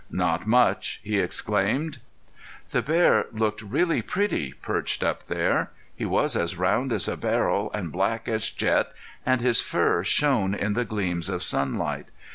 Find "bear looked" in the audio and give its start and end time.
2.81-3.61